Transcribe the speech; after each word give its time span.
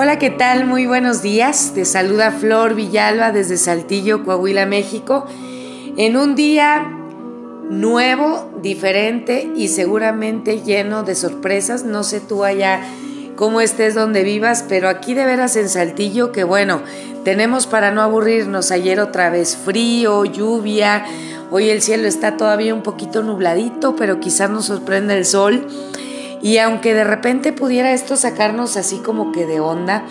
Hola, 0.00 0.16
¿qué 0.20 0.30
tal? 0.30 0.64
Muy 0.64 0.86
buenos 0.86 1.22
días. 1.22 1.72
Te 1.74 1.84
saluda 1.84 2.30
Flor 2.30 2.76
Villalba 2.76 3.32
desde 3.32 3.56
Saltillo, 3.56 4.24
Coahuila, 4.24 4.64
México. 4.64 5.26
En 5.96 6.16
un 6.16 6.36
día 6.36 6.86
nuevo, 7.68 8.48
diferente 8.62 9.50
y 9.56 9.66
seguramente 9.66 10.62
lleno 10.62 11.02
de 11.02 11.16
sorpresas. 11.16 11.82
No 11.82 12.04
sé 12.04 12.20
tú 12.20 12.44
allá 12.44 12.80
cómo 13.34 13.60
estés 13.60 13.96
donde 13.96 14.22
vivas, 14.22 14.64
pero 14.68 14.88
aquí 14.88 15.14
de 15.14 15.24
veras 15.24 15.56
en 15.56 15.68
Saltillo, 15.68 16.30
que 16.30 16.44
bueno, 16.44 16.80
tenemos 17.24 17.66
para 17.66 17.90
no 17.90 18.00
aburrirnos. 18.00 18.70
Ayer 18.70 19.00
otra 19.00 19.30
vez 19.30 19.56
frío, 19.56 20.24
lluvia. 20.24 21.06
Hoy 21.50 21.70
el 21.70 21.82
cielo 21.82 22.06
está 22.06 22.36
todavía 22.36 22.72
un 22.72 22.84
poquito 22.84 23.24
nubladito, 23.24 23.96
pero 23.96 24.20
quizás 24.20 24.48
nos 24.48 24.66
sorprenda 24.66 25.16
el 25.16 25.24
sol. 25.24 25.66
Y 26.42 26.58
aunque 26.58 26.94
de 26.94 27.04
repente 27.04 27.52
pudiera 27.52 27.92
esto 27.92 28.16
sacarnos 28.16 28.76
así 28.76 28.98
como 28.98 29.32
que 29.32 29.46
de 29.46 29.60
onda, 29.60 30.04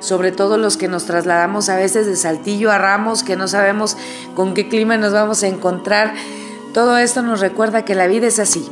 sobre 0.00 0.32
todo 0.32 0.58
los 0.58 0.76
que 0.76 0.88
nos 0.88 1.06
trasladamos 1.06 1.68
a 1.68 1.76
veces 1.76 2.06
de 2.06 2.16
Saltillo 2.16 2.70
a 2.70 2.78
Ramos, 2.78 3.22
que 3.22 3.36
no 3.36 3.48
sabemos 3.48 3.96
con 4.34 4.54
qué 4.54 4.68
clima 4.68 4.96
nos 4.96 5.12
vamos 5.12 5.42
a 5.42 5.48
encontrar, 5.48 6.14
todo 6.72 6.98
esto 6.98 7.22
nos 7.22 7.40
recuerda 7.40 7.84
que 7.84 7.94
la 7.94 8.06
vida 8.06 8.26
es 8.26 8.38
así, 8.38 8.66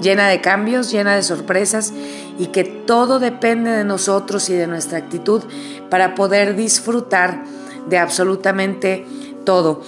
llena 0.00 0.28
de 0.28 0.40
cambios, 0.40 0.90
llena 0.90 1.14
de 1.14 1.22
sorpresas 1.22 1.92
y 2.38 2.46
que 2.46 2.64
todo 2.64 3.18
depende 3.18 3.70
de 3.70 3.84
nosotros 3.84 4.50
y 4.50 4.54
de 4.54 4.66
nuestra 4.66 4.98
actitud 4.98 5.42
para 5.88 6.14
poder 6.14 6.56
disfrutar 6.56 7.44
de 7.88 7.98
absolutamente 7.98 9.06
todo. 9.44 9.82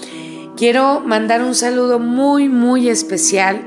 Quiero 0.56 1.00
mandar 1.00 1.42
un 1.42 1.54
saludo 1.54 1.98
muy, 1.98 2.48
muy 2.48 2.88
especial 2.88 3.62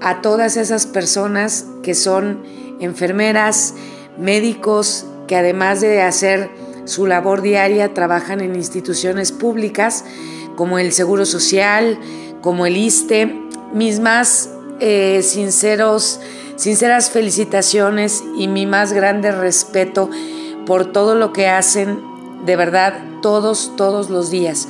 a 0.00 0.22
todas 0.22 0.56
esas 0.56 0.86
personas 0.86 1.66
que 1.82 1.94
son 1.94 2.42
enfermeras, 2.80 3.74
médicos, 4.18 5.06
que 5.26 5.36
además 5.36 5.80
de 5.80 6.02
hacer 6.02 6.50
su 6.84 7.06
labor 7.06 7.42
diaria 7.42 7.94
trabajan 7.94 8.40
en 8.40 8.56
instituciones 8.56 9.32
públicas 9.32 10.04
como 10.56 10.78
el 10.78 10.92
Seguro 10.92 11.26
Social, 11.26 11.98
como 12.40 12.66
el 12.66 12.76
ISTE. 12.76 13.32
Mis 13.72 14.00
más 14.00 14.50
eh, 14.80 15.22
sinceros, 15.22 16.20
sinceras 16.56 17.10
felicitaciones 17.10 18.24
y 18.36 18.48
mi 18.48 18.66
más 18.66 18.92
grande 18.92 19.30
respeto 19.30 20.10
por 20.66 20.90
todo 20.90 21.14
lo 21.14 21.32
que 21.32 21.46
hacen 21.46 22.00
de 22.44 22.56
verdad 22.56 22.94
todos, 23.22 23.72
todos 23.76 24.10
los 24.10 24.30
días. 24.30 24.68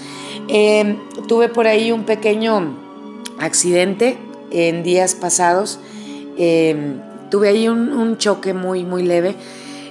Eh, 0.49 0.99
tuve 1.29 1.49
por 1.49 1.67
ahí 1.67 1.93
un 1.93 2.05
pequeño 2.05 2.77
accidente 3.39 4.19
en 4.51 4.83
días 4.83 5.15
pasados. 5.15 5.79
Em, 6.37 7.01
tuve 7.31 7.49
ahí 7.49 7.69
un, 7.69 8.17
choque 8.19 8.55
muy, 8.55 8.85
muy 8.85 9.03
leve. 9.03 9.35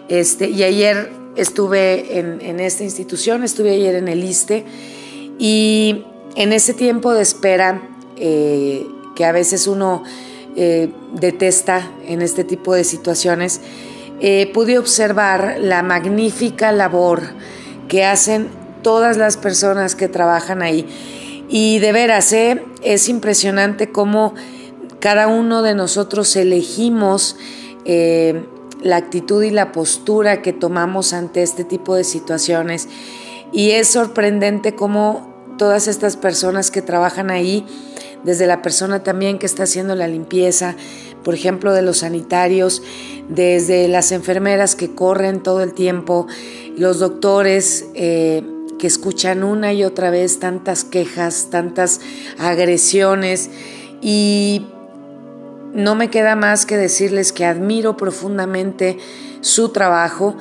Este, 0.08 0.50
y 0.50 0.64
ayer 0.64 1.12
estuve 1.36 2.20
en, 2.20 2.60
esta 2.60 2.84
institución, 2.84 3.44
estuve 3.44 3.72
ayer 3.72 3.96
en 3.96 4.08
el 4.08 4.24
ISTE. 4.24 4.66
Y 5.38 6.04
en 6.36 6.54
ese 6.54 6.74
tiempo 6.74 7.14
de 7.14 7.22
espera, 7.22 7.82
eh, 8.18 8.86
que 9.16 9.26
a 9.26 9.32
veces 9.32 9.68
uno 9.68 10.04
eh, 10.56 10.90
detesta 11.14 11.90
en 12.08 12.22
este 12.22 12.44
tipo 12.44 12.74
de 12.74 12.84
situaciones, 12.84 13.62
eh, 14.22 14.52
pude 14.54 14.78
observar 14.78 15.58
la 15.60 15.82
magnífica 15.82 16.74
labor 16.74 17.22
que 17.88 18.04
hacen 18.04 18.50
todas 18.82 19.18
las 19.18 19.38
personas 19.38 19.96
que 19.96 20.10
trabajan 20.10 20.62
ahí. 20.62 20.86
Y 21.50 21.80
de 21.80 21.92
veras, 21.92 22.32
¿eh? 22.32 22.64
es 22.84 23.10
impresionante 23.10 23.92
cómo 23.92 24.36
cada 25.00 25.28
uno 25.28 25.64
de 25.64 25.74
nosotros 25.74 26.36
elegimos 26.36 27.38
eh, 27.86 28.46
la 28.82 28.98
actitud 28.98 29.42
y 29.42 29.50
la 29.50 29.72
postura 29.72 30.44
que 30.44 30.54
tomamos 30.54 31.12
ante 31.12 31.42
este 31.42 31.64
tipo 31.64 31.96
de 31.96 32.04
situaciones. 32.04 32.88
Y 33.52 33.72
es 33.72 33.88
sorprendente 33.88 34.76
cómo 34.76 35.34
todas 35.58 35.88
estas 35.88 36.18
personas 36.18 36.70
que 36.70 36.84
trabajan 36.84 37.32
ahí, 37.32 37.66
desde 38.24 38.46
la 38.46 38.62
persona 38.62 39.02
también 39.02 39.40
que 39.40 39.48
está 39.48 39.64
haciendo 39.64 39.96
la 39.96 40.08
limpieza, 40.08 40.76
por 41.24 41.34
ejemplo, 41.34 41.74
de 41.74 41.82
los 41.82 42.00
sanitarios, 42.00 42.84
desde 43.28 43.88
las 43.88 44.12
enfermeras 44.12 44.76
que 44.76 44.94
corren 44.94 45.42
todo 45.42 45.64
el 45.64 45.74
tiempo, 45.74 46.28
los 46.78 47.00
doctores, 47.00 47.88
eh, 47.96 48.44
que 48.80 48.88
escuchan 48.88 49.44
una 49.44 49.72
y 49.74 49.84
otra 49.84 50.10
vez 50.10 50.40
tantas 50.40 50.84
quejas, 50.84 51.50
tantas 51.52 52.02
agresiones. 52.40 53.52
Y 54.02 54.66
no 55.74 55.94
me 55.94 56.10
queda 56.10 56.36
más 56.36 56.66
que 56.66 56.78
decirles 56.78 57.32
que 57.32 57.46
admiro 57.46 57.96
profundamente 57.96 58.98
su 59.42 59.70
trabajo 59.70 60.36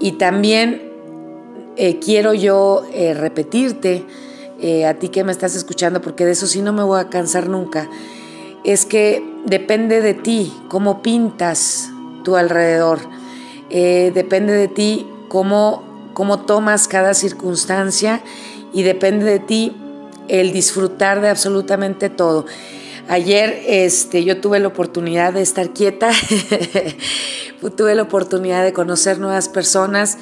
y 0.00 0.12
también 0.12 0.90
eh, 1.76 1.98
quiero 1.98 2.34
yo 2.34 2.86
eh, 2.92 3.14
repetirte 3.14 4.04
eh, 4.60 4.86
a 4.86 4.94
ti 4.94 5.08
que 5.08 5.24
me 5.24 5.32
estás 5.32 5.54
escuchando, 5.54 6.00
porque 6.00 6.24
de 6.24 6.32
eso 6.32 6.46
sí 6.46 6.62
no 6.62 6.72
me 6.72 6.82
voy 6.82 7.00
a 7.00 7.08
cansar 7.08 7.48
nunca, 7.48 7.88
es 8.64 8.84
que 8.84 9.22
depende 9.46 10.00
de 10.00 10.14
ti 10.14 10.52
cómo 10.68 11.02
pintas 11.02 11.90
tu 12.24 12.36
alrededor, 12.36 12.98
depende 13.70 14.52
de 14.52 14.68
ti 14.68 15.06
cómo 15.28 15.89
cómo 16.14 16.40
tomas 16.40 16.88
cada 16.88 17.14
circunstancia 17.14 18.22
y 18.72 18.82
depende 18.82 19.24
de 19.24 19.38
ti 19.38 19.76
el 20.28 20.52
disfrutar 20.52 21.20
de 21.20 21.28
absolutamente 21.28 22.08
todo. 22.08 22.46
Ayer 23.08 23.62
este, 23.66 24.22
yo 24.24 24.40
tuve 24.40 24.60
la 24.60 24.68
oportunidad 24.68 25.32
de 25.32 25.42
estar 25.42 25.70
quieta, 25.70 26.10
tuve 27.76 27.94
la 27.94 28.02
oportunidad 28.02 28.62
de 28.62 28.72
conocer 28.72 29.18
nuevas 29.18 29.48
personas 29.48 30.18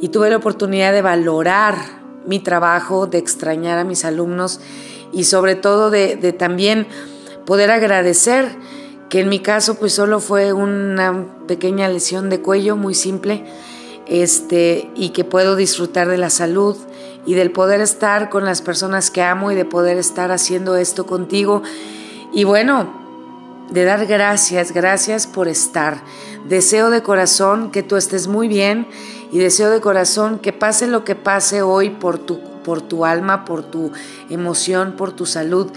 y 0.00 0.08
tuve 0.08 0.30
la 0.30 0.36
oportunidad 0.36 0.92
de 0.92 1.02
valorar 1.02 1.76
mi 2.26 2.38
trabajo, 2.38 3.06
de 3.06 3.18
extrañar 3.18 3.78
a 3.78 3.84
mis 3.84 4.04
alumnos 4.04 4.60
y 5.12 5.24
sobre 5.24 5.56
todo 5.56 5.90
de, 5.90 6.16
de 6.16 6.32
también 6.32 6.86
poder 7.44 7.70
agradecer 7.70 8.56
que 9.10 9.20
en 9.20 9.28
mi 9.28 9.40
caso 9.40 9.74
pues 9.74 9.92
solo 9.92 10.18
fue 10.20 10.54
una 10.54 11.26
pequeña 11.46 11.88
lesión 11.88 12.30
de 12.30 12.40
cuello 12.40 12.76
muy 12.76 12.94
simple 12.94 13.44
este, 14.06 14.90
y 14.94 15.10
que 15.10 15.24
puedo 15.24 15.56
disfrutar 15.56 16.08
de 16.08 16.18
la 16.18 16.30
salud 16.30 16.76
y 17.24 17.34
del 17.34 17.52
poder 17.52 17.80
estar 17.80 18.30
con 18.30 18.44
las 18.44 18.62
personas 18.62 19.10
que 19.10 19.22
amo 19.22 19.52
y 19.52 19.54
de 19.54 19.64
poder 19.64 19.96
estar 19.96 20.32
haciendo 20.32 20.76
esto 20.76 21.06
contigo. 21.06 21.62
Y 22.32 22.44
bueno, 22.44 23.02
de 23.70 23.84
dar 23.84 24.06
gracias, 24.06 24.72
gracias 24.72 25.26
por 25.26 25.48
estar. 25.48 26.02
Deseo 26.48 26.90
de 26.90 27.02
corazón 27.02 27.70
que 27.70 27.82
tú 27.82 27.96
estés 27.96 28.26
muy 28.26 28.48
bien 28.48 28.86
y 29.30 29.38
deseo 29.38 29.70
de 29.70 29.80
corazón 29.80 30.38
que 30.38 30.52
pase 30.52 30.86
lo 30.86 31.04
que 31.04 31.14
pase 31.14 31.62
hoy 31.62 31.90
por 31.90 32.18
tu, 32.18 32.40
por 32.64 32.82
tu 32.82 33.04
alma, 33.04 33.44
por 33.44 33.62
tu 33.62 33.92
emoción, 34.28 34.94
por 34.96 35.12
tu 35.12 35.24
salud. 35.24 35.70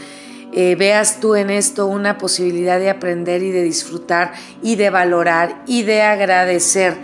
Eh, 0.52 0.76
veas 0.76 1.20
tú 1.20 1.36
en 1.36 1.50
esto 1.50 1.86
una 1.86 2.18
posibilidad 2.18 2.80
de 2.80 2.90
aprender 2.90 3.44
y 3.44 3.52
de 3.52 3.62
disfrutar 3.62 4.34
y 4.62 4.76
de 4.76 4.90
valorar 4.90 5.64
y 5.68 5.84
de 5.84 6.02
agradecer 6.02 6.98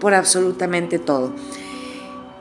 por 0.00 0.14
absolutamente 0.14 0.98
todo. 0.98 1.32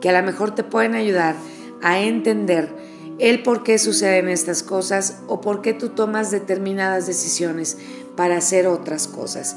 que 0.00 0.08
a 0.08 0.20
lo 0.20 0.26
mejor 0.26 0.56
te 0.56 0.64
pueden 0.64 0.96
ayudar 0.96 1.36
a 1.82 2.00
entender 2.00 2.74
el 3.20 3.44
por 3.44 3.62
qué 3.62 3.78
suceden 3.78 4.28
estas 4.28 4.64
cosas 4.64 5.18
o 5.28 5.40
por 5.40 5.62
qué 5.62 5.72
tú 5.72 5.90
tomas 5.90 6.32
determinadas 6.32 7.06
decisiones 7.06 7.78
para 8.16 8.36
hacer 8.36 8.66
otras 8.66 9.06
cosas. 9.06 9.56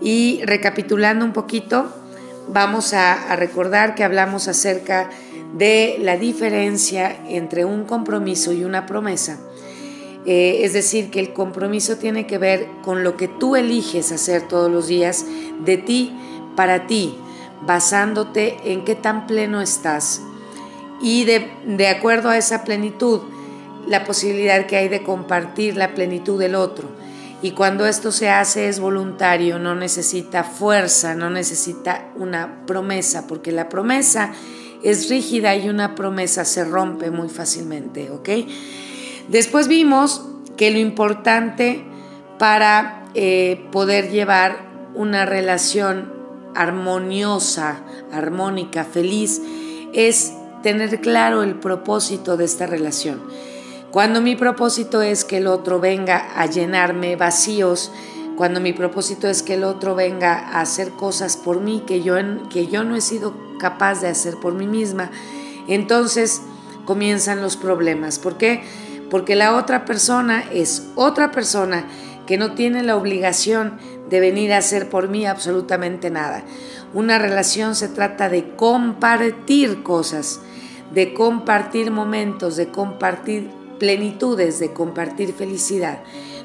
Y 0.00 0.40
recapitulando 0.44 1.24
un 1.24 1.32
poquito, 1.32 1.94
vamos 2.48 2.92
a, 2.92 3.30
a 3.30 3.36
recordar 3.36 3.94
que 3.94 4.02
hablamos 4.02 4.48
acerca 4.48 5.10
de 5.56 5.98
la 6.00 6.16
diferencia 6.16 7.24
entre 7.28 7.64
un 7.64 7.84
compromiso 7.84 8.52
y 8.52 8.64
una 8.64 8.84
promesa 8.84 9.38
eh, 10.24 10.60
es 10.62 10.72
decir, 10.72 11.10
que 11.10 11.20
el 11.20 11.32
compromiso 11.32 11.96
tiene 11.96 12.26
que 12.26 12.38
ver 12.38 12.68
con 12.82 13.02
lo 13.02 13.16
que 13.16 13.28
tú 13.28 13.56
eliges 13.56 14.12
hacer 14.12 14.46
todos 14.46 14.70
los 14.70 14.86
días 14.86 15.26
de 15.64 15.78
ti 15.78 16.12
para 16.54 16.86
ti, 16.86 17.14
basándote 17.66 18.56
en 18.64 18.84
qué 18.84 18.94
tan 18.94 19.26
pleno 19.26 19.60
estás. 19.60 20.22
Y 21.00 21.24
de, 21.24 21.50
de 21.66 21.88
acuerdo 21.88 22.28
a 22.28 22.38
esa 22.38 22.62
plenitud, 22.62 23.20
la 23.88 24.04
posibilidad 24.04 24.66
que 24.66 24.76
hay 24.76 24.88
de 24.88 25.02
compartir 25.02 25.76
la 25.76 25.94
plenitud 25.94 26.38
del 26.38 26.54
otro. 26.54 26.88
Y 27.42 27.50
cuando 27.52 27.86
esto 27.86 28.12
se 28.12 28.30
hace 28.30 28.68
es 28.68 28.78
voluntario, 28.78 29.58
no 29.58 29.74
necesita 29.74 30.44
fuerza, 30.44 31.16
no 31.16 31.28
necesita 31.28 32.12
una 32.14 32.64
promesa, 32.66 33.26
porque 33.26 33.50
la 33.50 33.68
promesa 33.68 34.32
es 34.84 35.08
rígida 35.08 35.56
y 35.56 35.68
una 35.68 35.96
promesa 35.96 36.44
se 36.44 36.64
rompe 36.64 37.10
muy 37.10 37.28
fácilmente, 37.28 38.10
¿ok? 38.10 38.28
Después 39.28 39.68
vimos 39.68 40.26
que 40.56 40.70
lo 40.70 40.78
importante 40.78 41.84
para 42.38 43.04
eh, 43.14 43.66
poder 43.70 44.10
llevar 44.10 44.70
una 44.94 45.24
relación 45.24 46.12
armoniosa, 46.54 47.80
armónica, 48.12 48.84
feliz, 48.84 49.40
es 49.92 50.32
tener 50.62 51.00
claro 51.00 51.42
el 51.42 51.56
propósito 51.56 52.36
de 52.36 52.44
esta 52.44 52.66
relación. 52.66 53.20
Cuando 53.90 54.22
mi 54.22 54.36
propósito 54.36 55.02
es 55.02 55.24
que 55.24 55.38
el 55.38 55.46
otro 55.46 55.78
venga 55.80 56.30
a 56.34 56.46
llenarme 56.46 57.16
vacíos, 57.16 57.92
cuando 58.36 58.60
mi 58.60 58.72
propósito 58.72 59.28
es 59.28 59.42
que 59.42 59.54
el 59.54 59.64
otro 59.64 59.94
venga 59.94 60.38
a 60.38 60.62
hacer 60.62 60.92
cosas 60.92 61.36
por 61.36 61.60
mí 61.60 61.82
que 61.86 62.02
yo, 62.02 62.14
que 62.48 62.66
yo 62.68 62.84
no 62.84 62.96
he 62.96 63.02
sido 63.02 63.34
capaz 63.58 64.00
de 64.00 64.08
hacer 64.08 64.36
por 64.36 64.54
mí 64.54 64.66
misma, 64.66 65.10
entonces 65.68 66.40
comienzan 66.86 67.42
los 67.42 67.56
problemas. 67.56 68.18
¿Por 68.18 68.38
qué? 68.38 68.62
La 69.36 69.56
otra 69.56 69.84
persona 69.84 70.44
es 70.52 70.84
otra 70.94 71.30
persona 71.30 71.84
que 72.26 72.38
no 72.38 72.52
tiene 72.54 72.82
la 72.82 72.96
obligación 72.96 73.78
de 74.08 74.20
venir 74.20 74.52
a 74.52 74.58
hacer 74.58 74.88
por 74.88 75.08
mí 75.08 75.26
absolutamente 75.26 76.10
nada. 76.10 76.44
Una 76.94 77.18
relación 77.18 77.74
se 77.74 77.88
trata 77.88 78.28
de 78.28 78.54
compartir 78.56 79.82
cosas, 79.82 80.40
de 80.92 81.14
compartir 81.14 81.90
momentos, 81.90 82.56
de 82.56 82.68
compartir 82.68 83.50
plenitudes, 83.78 84.58
de 84.58 84.72
compartir 84.72 85.34
felicidad. 85.34 85.98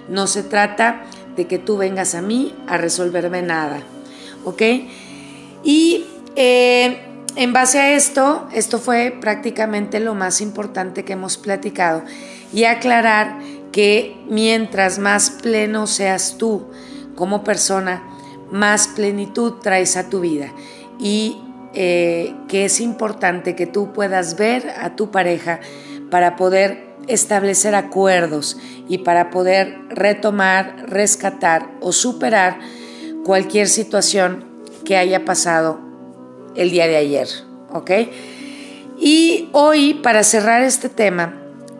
No 0.09 0.27
se 0.27 0.43
trata 0.43 1.03
de 1.35 1.47
que 1.47 1.59
tú 1.59 1.77
vengas 1.77 2.15
a 2.15 2.21
mí 2.21 2.55
a 2.67 2.77
resolverme 2.77 3.41
nada. 3.41 3.81
¿Ok? 4.43 4.61
Y 5.63 6.05
eh, 6.35 6.99
en 7.35 7.53
base 7.53 7.79
a 7.79 7.93
esto, 7.93 8.47
esto 8.53 8.79
fue 8.79 9.15
prácticamente 9.21 9.99
lo 9.99 10.15
más 10.15 10.41
importante 10.41 11.05
que 11.05 11.13
hemos 11.13 11.37
platicado 11.37 12.03
y 12.53 12.63
aclarar 12.65 13.39
que 13.71 14.15
mientras 14.29 14.99
más 14.99 15.29
pleno 15.29 15.87
seas 15.87 16.37
tú 16.37 16.67
como 17.15 17.43
persona, 17.43 18.03
más 18.51 18.87
plenitud 18.87 19.53
traes 19.61 19.97
a 19.97 20.09
tu 20.09 20.21
vida 20.21 20.51
y 20.99 21.41
eh, 21.73 22.33
que 22.47 22.65
es 22.65 22.79
importante 22.79 23.55
que 23.55 23.67
tú 23.67 23.93
puedas 23.93 24.37
ver 24.37 24.69
a 24.81 24.95
tu 24.95 25.11
pareja 25.11 25.59
para 26.09 26.35
poder 26.35 26.87
establecer 27.07 27.75
acuerdos 27.75 28.57
y 28.87 28.99
para 28.99 29.29
poder 29.29 29.77
retomar, 29.89 30.85
rescatar 30.87 31.69
o 31.81 31.91
superar 31.91 32.59
cualquier 33.23 33.67
situación 33.67 34.45
que 34.85 34.97
haya 34.97 35.25
pasado 35.25 35.79
el 36.55 36.71
día 36.71 36.87
de 36.87 36.95
ayer, 36.95 37.27
¿ok? 37.71 37.91
Y 38.99 39.49
hoy, 39.51 39.95
para 39.95 40.23
cerrar 40.23 40.63
este 40.63 40.89
tema, 40.89 41.35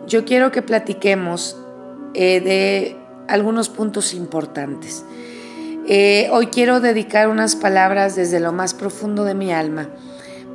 yo 0.08 0.24
quiero 0.24 0.50
que 0.50 0.62
platiquemos 0.62 1.56
eh, 2.14 2.40
de 2.40 2.96
algunos 3.28 3.68
puntos 3.68 4.14
importantes. 4.14 5.04
Eh, 5.86 6.28
hoy 6.32 6.48
quiero 6.48 6.80
dedicar 6.80 7.28
unas 7.28 7.56
palabras 7.56 8.16
desde 8.16 8.40
lo 8.40 8.52
más 8.52 8.74
profundo 8.74 9.24
de 9.24 9.34
mi 9.34 9.52
alma 9.52 9.88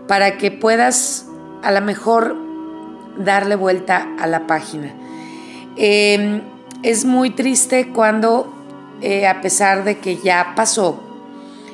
para 0.07 0.37
que 0.37 0.51
puedas 0.51 1.25
a 1.61 1.71
lo 1.71 1.81
mejor 1.81 2.35
darle 3.17 3.55
vuelta 3.55 4.07
a 4.19 4.27
la 4.27 4.47
página. 4.47 4.93
Em, 5.77 6.41
es 6.81 7.05
muy 7.05 7.29
triste 7.29 7.89
cuando, 7.93 8.53
eh, 9.01 9.27
a 9.27 9.41
pesar 9.41 9.83
de 9.83 9.97
que 9.99 10.17
ya 10.17 10.53
pasó, 10.55 10.99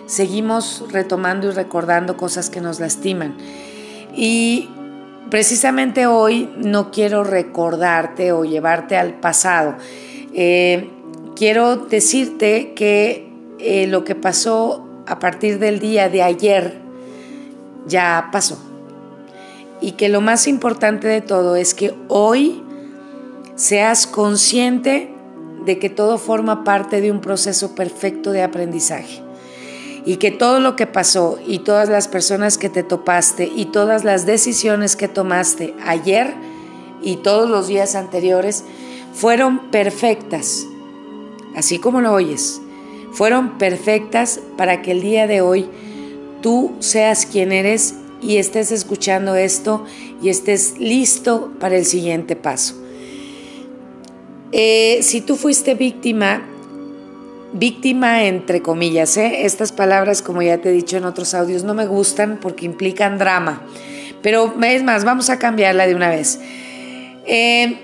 seguimos 0.05 0.85
retomando 0.91 1.47
y 1.47 1.51
recordando 1.51 2.17
cosas 2.17 2.49
que 2.49 2.61
nos 2.61 2.79
lastiman. 2.79 3.35
Y 4.15 4.69
precisamente 5.29 6.07
hoy 6.07 6.49
no 6.57 6.91
quiero 6.91 7.23
recordarte 7.23 8.31
o 8.31 8.45
llevarte 8.45 8.97
al 8.97 9.13
pasado. 9.15 9.75
Eh, 10.33 10.89
quiero 11.35 11.75
decirte 11.75 12.73
que 12.73 13.29
eh, 13.59 13.87
lo 13.87 14.03
que 14.03 14.15
pasó 14.15 14.87
a 15.05 15.19
partir 15.19 15.59
del 15.59 15.79
día 15.79 16.09
de 16.09 16.21
ayer 16.23 16.77
ya 17.87 18.29
pasó. 18.31 18.57
Y 19.81 19.93
que 19.93 20.09
lo 20.09 20.21
más 20.21 20.47
importante 20.47 21.07
de 21.07 21.21
todo 21.21 21.55
es 21.55 21.73
que 21.73 21.93
hoy 22.09 22.63
seas 23.55 24.07
consciente 24.07 25.13
de 25.65 25.79
que 25.79 25.89
todo 25.89 26.17
forma 26.17 26.63
parte 26.63 27.01
de 27.01 27.11
un 27.11 27.21
proceso 27.21 27.75
perfecto 27.75 28.31
de 28.31 28.43
aprendizaje 28.43 29.28
y 30.05 30.17
que 30.17 30.31
todo 30.31 30.59
lo 30.59 30.75
que 30.75 30.87
pasó 30.87 31.39
y 31.45 31.59
todas 31.59 31.89
las 31.89 32.07
personas 32.07 32.57
que 32.57 32.69
te 32.69 32.83
topaste 32.83 33.51
y 33.53 33.65
todas 33.65 34.03
las 34.03 34.25
decisiones 34.25 34.95
que 34.95 35.07
tomaste 35.07 35.73
ayer 35.85 36.33
y 37.01 37.17
todos 37.17 37.49
los 37.49 37.67
días 37.67 37.95
anteriores 37.95 38.63
fueron 39.13 39.71
perfectas, 39.71 40.65
así 41.55 41.79
como 41.79 42.01
lo 42.01 42.13
oyes, 42.13 42.61
fueron 43.11 43.57
perfectas 43.57 44.39
para 44.57 44.81
que 44.81 44.91
el 44.91 45.01
día 45.01 45.27
de 45.27 45.41
hoy 45.41 45.69
tú 46.41 46.73
seas 46.79 47.25
quien 47.25 47.51
eres 47.51 47.95
y 48.21 48.37
estés 48.37 48.71
escuchando 48.71 49.35
esto 49.35 49.85
y 50.21 50.29
estés 50.29 50.77
listo 50.79 51.51
para 51.59 51.77
el 51.77 51.85
siguiente 51.85 52.35
paso. 52.35 52.75
Eh, 54.51 54.99
si 55.03 55.21
tú 55.21 55.35
fuiste 55.35 55.75
víctima 55.75 56.48
víctima 57.53 58.23
entre 58.23 58.61
comillas. 58.61 59.17
¿eh? 59.17 59.45
Estas 59.45 59.71
palabras, 59.71 60.21
como 60.21 60.41
ya 60.41 60.59
te 60.59 60.69
he 60.69 60.71
dicho 60.71 60.97
en 60.97 61.05
otros 61.05 61.33
audios, 61.33 61.63
no 61.63 61.73
me 61.73 61.85
gustan 61.85 62.39
porque 62.41 62.65
implican 62.65 63.17
drama. 63.17 63.61
Pero 64.21 64.53
es 64.61 64.83
más, 64.83 65.05
vamos 65.05 65.29
a 65.29 65.39
cambiarla 65.39 65.87
de 65.87 65.95
una 65.95 66.09
vez. 66.09 66.39
Eh, 67.25 67.77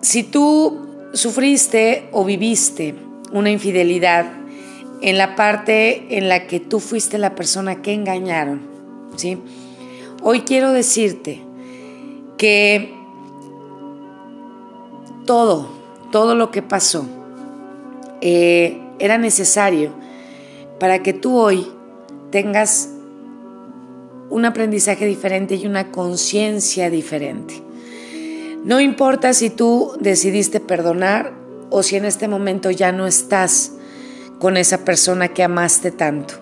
si 0.00 0.22
tú 0.22 0.86
sufriste 1.12 2.08
o 2.12 2.24
viviste 2.24 2.94
una 3.32 3.50
infidelidad 3.50 4.26
en 5.00 5.18
la 5.18 5.34
parte 5.34 6.16
en 6.16 6.28
la 6.28 6.46
que 6.46 6.60
tú 6.60 6.80
fuiste 6.80 7.18
la 7.18 7.34
persona 7.34 7.82
que 7.82 7.92
engañaron, 7.92 8.60
¿sí? 9.16 9.38
Hoy 10.22 10.42
quiero 10.42 10.72
decirte 10.72 11.40
que 12.36 12.94
todo, 15.26 15.68
todo 16.10 16.34
lo 16.34 16.50
que 16.50 16.62
pasó, 16.62 17.06
eh, 18.20 18.81
era 19.02 19.18
necesario 19.18 19.90
para 20.78 21.02
que 21.02 21.12
tú 21.12 21.36
hoy 21.36 21.66
tengas 22.30 22.88
un 24.30 24.44
aprendizaje 24.44 25.06
diferente 25.06 25.56
y 25.56 25.66
una 25.66 25.90
conciencia 25.90 26.88
diferente. 26.88 27.54
No 28.64 28.80
importa 28.80 29.34
si 29.34 29.50
tú 29.50 29.92
decidiste 29.98 30.60
perdonar 30.60 31.32
o 31.68 31.82
si 31.82 31.96
en 31.96 32.04
este 32.04 32.28
momento 32.28 32.70
ya 32.70 32.92
no 32.92 33.08
estás 33.08 33.72
con 34.38 34.56
esa 34.56 34.84
persona 34.84 35.28
que 35.28 35.42
amaste 35.42 35.90
tanto. 35.90 36.34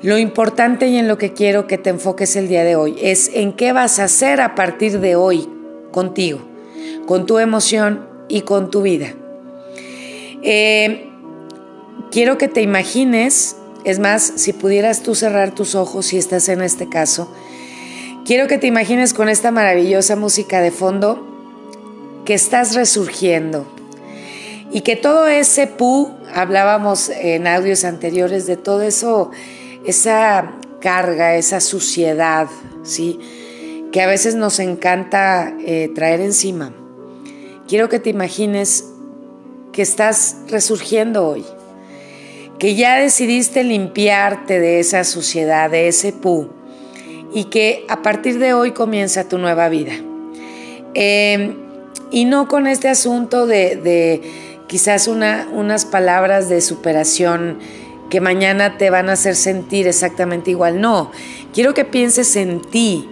Lo 0.00 0.16
importante 0.16 0.88
y 0.88 0.96
en 0.96 1.06
lo 1.06 1.18
que 1.18 1.34
quiero 1.34 1.66
que 1.66 1.76
te 1.76 1.90
enfoques 1.90 2.34
el 2.34 2.48
día 2.48 2.64
de 2.64 2.76
hoy 2.76 2.96
es 2.98 3.30
en 3.34 3.52
qué 3.52 3.74
vas 3.74 3.98
a 3.98 4.04
hacer 4.04 4.40
a 4.40 4.54
partir 4.54 5.00
de 5.00 5.16
hoy 5.16 5.46
contigo, 5.90 6.40
con 7.06 7.26
tu 7.26 7.38
emoción 7.38 8.06
y 8.28 8.40
con 8.40 8.70
tu 8.70 8.80
vida. 8.80 9.12
Eh, 10.42 11.11
quiero 12.12 12.36
que 12.38 12.46
te 12.46 12.60
imagines, 12.60 13.56
es 13.84 13.98
más, 13.98 14.34
si 14.36 14.52
pudieras 14.52 15.02
tú 15.02 15.14
cerrar 15.14 15.52
tus 15.52 15.74
ojos 15.74 16.06
si 16.06 16.18
estás 16.18 16.48
en 16.48 16.60
este 16.60 16.88
caso, 16.88 17.32
quiero 18.24 18.46
que 18.46 18.58
te 18.58 18.66
imagines 18.66 19.14
con 19.14 19.28
esta 19.28 19.50
maravillosa 19.50 20.14
música 20.14 20.60
de 20.60 20.70
fondo 20.70 21.26
que 22.24 22.34
estás 22.34 22.74
resurgiendo 22.74 23.66
y 24.70 24.82
que 24.82 24.94
todo 24.94 25.26
ese 25.26 25.66
pu, 25.66 26.10
hablábamos 26.32 27.08
en 27.08 27.46
audios 27.46 27.84
anteriores 27.84 28.46
de 28.46 28.56
todo 28.58 28.82
eso, 28.82 29.30
esa 29.84 30.52
carga, 30.80 31.36
esa 31.36 31.60
suciedad, 31.60 32.48
¿sí? 32.82 33.18
que 33.90 34.02
a 34.02 34.06
veces 34.06 34.34
nos 34.34 34.58
encanta 34.58 35.54
eh, 35.60 35.90
traer 35.94 36.20
encima. 36.20 36.72
Quiero 37.66 37.88
que 37.88 37.98
te 37.98 38.10
imagines 38.10 38.84
que 39.72 39.82
estás 39.82 40.36
resurgiendo 40.48 41.26
hoy 41.26 41.44
que 42.58 42.74
ya 42.74 42.96
decidiste 42.96 43.64
limpiarte 43.64 44.60
de 44.60 44.80
esa 44.80 45.04
suciedad, 45.04 45.70
de 45.70 45.88
ese 45.88 46.12
pu, 46.12 46.48
y 47.34 47.44
que 47.44 47.84
a 47.88 48.02
partir 48.02 48.38
de 48.38 48.54
hoy 48.54 48.72
comienza 48.72 49.28
tu 49.28 49.38
nueva 49.38 49.68
vida. 49.68 49.92
Em, 50.94 51.56
y 52.10 52.26
no 52.26 52.46
con 52.48 52.66
este 52.66 52.88
asunto 52.88 53.46
de, 53.46 54.20
quizás 54.66 55.08
unas 55.08 55.84
palabras 55.86 56.48
de 56.48 56.60
superación 56.60 57.58
que 58.10 58.20
mañana 58.20 58.76
te 58.76 58.90
van 58.90 59.08
a 59.08 59.14
hacer 59.14 59.34
sentir 59.34 59.88
exactamente 59.88 60.50
igual. 60.50 60.80
No, 60.80 61.10
quiero 61.54 61.72
que 61.72 61.86
pienses 61.86 62.36
en 62.36 62.60
ti 62.60 63.08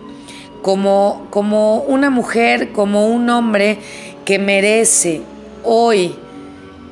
como, 0.61 1.27
como 1.31 1.81
una 1.83 2.11
mujer, 2.11 2.73
como 2.73 3.09
un 3.09 3.31
hombre 3.31 3.79
que 4.27 4.39
merece 4.39 5.23
hoy 5.65 6.15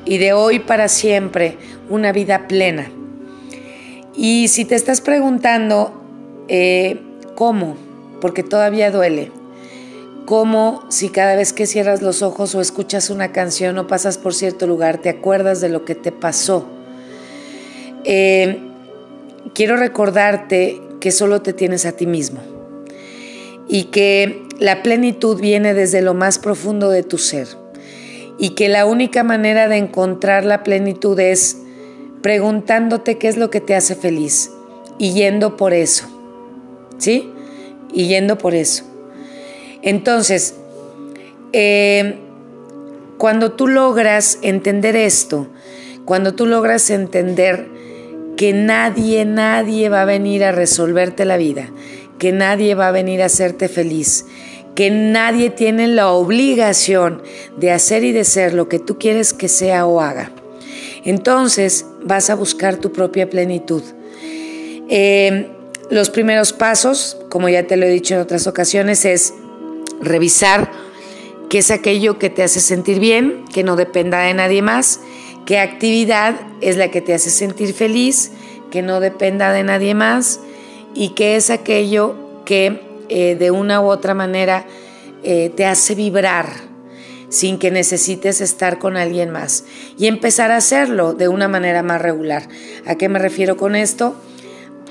y 0.07 0.17
de 0.17 0.33
hoy 0.33 0.59
para 0.59 0.88
siempre 0.88 1.59
una 1.88 2.12
vida 2.12 2.49
plena. 2.49 2.90
Y 4.14 4.49
si 4.49 4.64
te 4.64 4.75
estás 4.75 5.00
preguntando 5.00 5.92
eh, 6.49 7.00
cómo, 7.35 7.76
porque 8.21 8.42
todavía 8.42 8.90
duele, 8.90 9.30
cómo 10.26 10.85
si 10.88 11.09
cada 11.09 11.37
vez 11.37 11.52
que 11.52 11.66
cierras 11.66 12.02
los 12.02 12.23
ojos 12.23 12.54
o 12.54 12.61
escuchas 12.61 13.11
una 13.11 13.33
canción 13.33 13.78
o 13.78 13.87
pasas 13.87 14.18
por 14.18 14.35
cierto 14.35 14.66
lugar 14.66 14.99
te 14.99 15.09
acuerdas 15.09 15.61
de 15.61 15.68
lo 15.68 15.85
que 15.85 15.95
te 15.95 16.12
pasó. 16.12 16.66
Eh, 18.04 18.59
quiero 19.54 19.76
recordarte 19.76 20.80
que 21.00 21.12
solo 21.12 21.40
te 21.42 21.52
tienes 21.52 21.87
a 21.87 21.92
ti 21.92 22.07
mismo 22.07 22.40
y 23.68 23.85
que 23.85 24.42
la 24.59 24.83
plenitud 24.83 25.40
viene 25.40 25.75
desde 25.75 26.02
lo 26.02 26.14
más 26.14 26.38
profundo 26.38 26.90
de 26.90 27.02
tu 27.02 27.18
ser 27.18 27.49
y 28.38 28.50
que 28.50 28.68
la 28.68 28.85
única 28.85 29.23
manera 29.23 29.68
de 29.68 29.76
encontrar 29.76 30.45
la 30.45 30.62
plenitud 30.62 31.18
es 31.21 31.59
preguntándote 32.23 33.19
qué 33.19 33.29
es 33.29 33.37
lo 33.37 33.51
que 33.51 33.61
te 33.61 33.75
hace 33.75 33.95
feliz 33.95 34.51
y 34.99 35.13
yendo 35.13 35.57
por 35.57 35.73
eso. 35.73 36.07
¿Sí? 36.99 37.33
Y 37.93 38.09
yendo 38.09 38.39
por 38.39 38.55
eso. 38.55 38.85
Entonces, 39.83 40.55
eh, 41.53 42.19
cuando 43.17 43.53
tú 43.53 43.69
logras 43.69 44.39
entender 44.43 44.97
esto, 44.97 45.49
cuando 46.05 46.35
tú 46.35 46.47
logras 46.47 46.91
entender 46.91 47.69
que 48.37 48.53
nadie, 48.53 49.25
nadie 49.25 49.89
va 49.89 50.03
a 50.03 50.07
venir 50.07 50.45
a 50.45 50.53
resolverte 50.53 51.25
la 51.25 51.37
vida, 51.37 51.71
que 52.19 52.33
nadie 52.33 52.75
va 52.75 52.89
a 52.89 52.93
venir 52.93 53.23
a 53.23 53.27
hacerte 53.27 53.69
feliz, 53.69 54.27
que 54.75 54.91
nadie 54.91 55.51
tiene 55.51 55.89
la 55.89 56.11
obligación 56.13 57.23
de 57.57 57.73
hacer 57.73 58.05
y 58.05 58.13
de 58.13 58.25
ser 58.25 58.55
lo 58.55 58.69
que 58.69 58.79
tú 58.79 58.99
quieres 58.99 59.33
que 59.33 59.49
sea 59.49 59.87
o 59.87 60.01
haga. 60.01 60.31
Entonces 61.09 61.87
vas 62.03 62.29
a 62.29 62.35
buscar 62.35 62.77
tu 62.77 62.93
propia 62.93 63.31
plenitud. 63.31 63.83
Eh, 64.91 65.49
los 65.88 66.11
primeros 66.11 66.53
pasos, 66.53 67.17
como 67.31 67.49
ya 67.49 67.67
te 67.67 67.79
lo 67.79 67.87
he 67.87 67.88
dicho 67.88 68.12
en 68.12 68.21
otras 68.21 68.47
ocasiones, 68.47 69.07
es 69.07 69.33
revisar 70.03 70.71
qué 71.49 71.59
es 71.59 71.71
aquello 71.71 72.19
que 72.19 72.29
te 72.29 72.43
hace 72.43 72.61
sentir 72.61 73.00
bien, 73.00 73.47
que 73.55 73.65
no 73.65 73.75
dependa 73.75 74.21
de 74.21 74.35
nadie 74.35 74.61
más, 74.61 75.00
qué 75.47 75.59
actividad 75.59 76.35
es 76.61 76.77
la 76.77 76.91
que 76.91 77.00
te 77.00 77.15
hace 77.15 77.31
sentir 77.31 77.73
feliz, 77.73 78.31
que 78.71 78.83
no 78.83 79.00
dependa 79.00 79.50
de 79.50 79.65
nadie 79.65 79.95
más 79.95 80.41
y 80.93 81.15
qué 81.15 81.37
es 81.37 81.49
aquello 81.49 82.17
que 82.45 82.83
eh, 83.09 83.35
de 83.35 83.50
una 83.50 83.81
u 83.81 83.87
otra 83.87 84.12
manera 84.12 84.67
eh, 85.23 85.50
te 85.57 85.65
hace 85.65 85.95
vibrar 85.95 86.68
sin 87.29 87.59
que 87.59 87.71
necesites 87.71 88.41
estar 88.41 88.79
con 88.79 88.97
alguien 88.97 89.31
más 89.31 89.65
y 89.97 90.07
empezar 90.07 90.51
a 90.51 90.57
hacerlo 90.57 91.13
de 91.13 91.29
una 91.29 91.49
manera 91.49 91.83
más 91.83 92.01
regular. 92.01 92.49
¿A 92.87 92.95
qué 92.95 93.09
me 93.09 93.19
refiero 93.19 93.57
con 93.57 93.77
esto? 93.77 94.15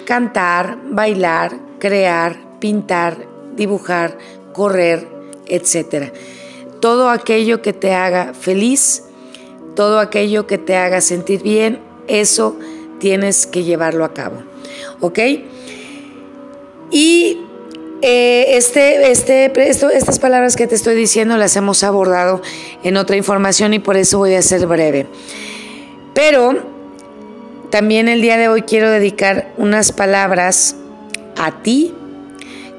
Cantar, 0.06 0.78
bailar, 0.90 1.58
crear, 1.80 2.60
pintar, 2.60 3.28
dibujar, 3.56 4.18
correr, 4.54 5.08
etc. 5.48 6.14
Todo 6.80 7.10
aquello 7.10 7.62
que 7.62 7.74
te 7.74 7.94
haga 7.94 8.34
feliz 8.34 9.04
todo 9.78 10.00
aquello 10.00 10.48
que 10.48 10.58
te 10.58 10.76
haga 10.76 11.02
sentir 11.02 11.44
bien, 11.44 11.80
eso 12.08 12.58
tienes 13.00 13.46
que 13.46 13.64
llevarlo 13.64 14.06
a 14.06 14.14
cabo. 14.14 14.42
¿Ok? 15.02 15.20
Y 16.90 17.38
eh, 18.02 18.58
este, 18.58 19.12
este, 19.12 19.52
estas 19.60 20.20
palabras 20.20 20.56
que 20.56 20.68
te 20.68 20.76
estoy 20.76 20.96
diciendo 20.96 21.38
las 21.38 21.56
hemos 21.56 21.84
abordado 21.84 22.42
en 22.84 22.96
otra 22.98 23.16
información 23.16 23.74
y 23.74 23.80
por 23.80 23.98
eso 23.98 24.20
voy 24.20 24.36
a 24.36 24.42
ser 24.42 24.68
breve. 24.68 25.08
Pero 26.14 26.64
también 27.72 28.08
el 28.08 28.22
día 28.22 28.38
de 28.38 28.50
hoy 28.50 28.62
quiero 28.62 28.92
dedicar 28.92 29.52
unas 29.58 29.92
palabras 29.92 30.76
a 31.36 31.64
ti 31.64 31.94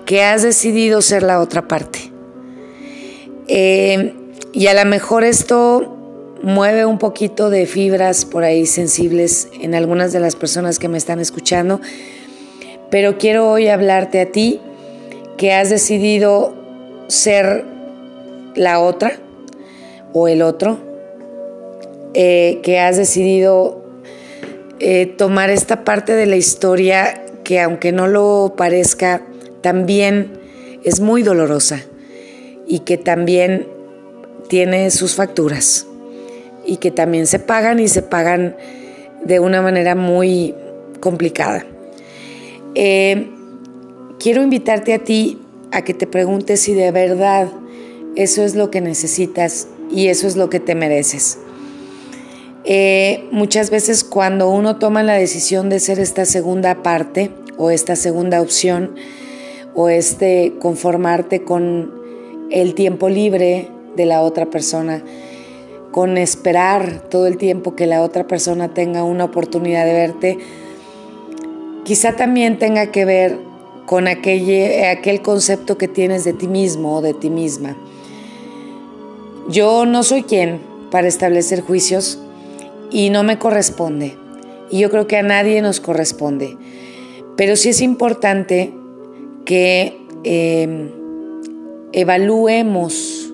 que 0.06 0.22
has 0.22 0.42
decidido 0.42 1.02
ser 1.02 1.22
la 1.22 1.40
otra 1.40 1.66
parte. 1.66 2.12
Eh, 3.48 4.14
y 4.52 4.66
a 4.68 4.74
lo 4.74 4.88
mejor 4.88 5.24
esto 5.24 5.96
mueve 6.42 6.86
un 6.86 6.98
poquito 6.98 7.50
de 7.50 7.66
fibras 7.66 8.24
por 8.24 8.44
ahí 8.44 8.66
sensibles 8.66 9.48
en 9.60 9.74
algunas 9.74 10.12
de 10.12 10.20
las 10.20 10.36
personas 10.36 10.78
que 10.78 10.88
me 10.88 10.96
están 10.96 11.18
escuchando, 11.18 11.80
pero 12.90 13.18
quiero 13.18 13.50
hoy 13.50 13.68
hablarte 13.68 14.20
a 14.20 14.30
ti 14.30 14.60
que 15.38 15.52
has 15.52 15.70
decidido 15.70 16.54
ser 17.06 17.64
la 18.54 18.80
otra 18.80 19.12
o 20.12 20.28
el 20.28 20.42
otro, 20.42 20.78
eh, 22.12 22.58
que 22.62 22.80
has 22.80 22.96
decidido 22.96 23.82
eh, 24.80 25.06
tomar 25.06 25.48
esta 25.48 25.84
parte 25.84 26.14
de 26.14 26.26
la 26.26 26.36
historia 26.36 27.24
que 27.44 27.60
aunque 27.60 27.92
no 27.92 28.08
lo 28.08 28.54
parezca, 28.56 29.22
también 29.62 30.38
es 30.84 31.00
muy 31.00 31.22
dolorosa 31.22 31.80
y 32.66 32.80
que 32.80 32.98
también 32.98 33.66
tiene 34.48 34.90
sus 34.90 35.14
facturas 35.14 35.86
y 36.66 36.78
que 36.78 36.90
también 36.90 37.26
se 37.26 37.38
pagan 37.38 37.78
y 37.78 37.88
se 37.88 38.02
pagan 38.02 38.56
de 39.24 39.40
una 39.40 39.62
manera 39.62 39.94
muy 39.94 40.54
complicada. 41.00 41.64
Eh, 42.74 43.37
quiero 44.18 44.42
invitarte 44.42 44.94
a 44.94 44.98
ti 44.98 45.38
a 45.72 45.82
que 45.82 45.94
te 45.94 46.06
preguntes 46.06 46.60
si 46.60 46.74
de 46.74 46.90
verdad 46.90 47.48
eso 48.16 48.42
es 48.42 48.54
lo 48.54 48.70
que 48.70 48.80
necesitas 48.80 49.68
y 49.90 50.08
eso 50.08 50.26
es 50.26 50.36
lo 50.36 50.50
que 50.50 50.60
te 50.60 50.74
mereces. 50.74 51.38
Eh, 52.64 53.26
muchas 53.30 53.70
veces 53.70 54.04
cuando 54.04 54.50
uno 54.50 54.76
toma 54.76 55.02
la 55.02 55.14
decisión 55.14 55.70
de 55.70 55.80
ser 55.80 56.00
esta 56.00 56.24
segunda 56.24 56.82
parte 56.82 57.30
o 57.56 57.70
esta 57.70 57.96
segunda 57.96 58.42
opción 58.42 58.94
o 59.74 59.88
este 59.88 60.54
conformarte 60.58 61.44
con 61.44 61.92
el 62.50 62.74
tiempo 62.74 63.08
libre 63.08 63.68
de 63.96 64.06
la 64.06 64.22
otra 64.22 64.46
persona, 64.46 65.02
con 65.92 66.18
esperar 66.18 67.02
todo 67.08 67.26
el 67.26 67.38
tiempo 67.38 67.74
que 67.74 67.86
la 67.86 68.02
otra 68.02 68.26
persona 68.26 68.74
tenga 68.74 69.02
una 69.02 69.24
oportunidad 69.24 69.86
de 69.86 69.92
verte, 69.92 70.38
quizá 71.84 72.16
también 72.16 72.58
tenga 72.58 72.90
que 72.90 73.04
ver 73.04 73.47
con 73.88 74.06
aquel, 74.06 74.84
aquel 74.84 75.22
concepto 75.22 75.78
que 75.78 75.88
tienes 75.88 76.22
de 76.22 76.34
ti 76.34 76.46
mismo 76.46 76.96
o 76.96 77.00
de 77.00 77.14
ti 77.14 77.30
misma. 77.30 77.74
Yo 79.48 79.86
no 79.86 80.02
soy 80.02 80.24
quien 80.24 80.60
para 80.90 81.08
establecer 81.08 81.62
juicios 81.62 82.18
y 82.90 83.08
no 83.08 83.22
me 83.22 83.38
corresponde. 83.38 84.18
Y 84.70 84.80
yo 84.80 84.90
creo 84.90 85.06
que 85.06 85.16
a 85.16 85.22
nadie 85.22 85.62
nos 85.62 85.80
corresponde. 85.80 86.58
Pero 87.34 87.56
sí 87.56 87.70
es 87.70 87.80
importante 87.80 88.74
que 89.46 89.98
eh, 90.22 90.92
evaluemos 91.92 93.32